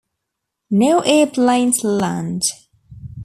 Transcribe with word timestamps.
No 0.71 1.01
airplanes 1.05 1.83
land. 1.83 2.41